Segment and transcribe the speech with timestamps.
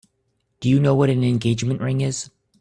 [0.61, 2.31] Do you know what an engagement ring is?